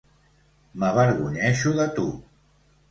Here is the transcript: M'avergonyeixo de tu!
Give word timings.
M'avergonyeixo 0.85 1.77
de 1.83 1.89
tu! 2.01 2.09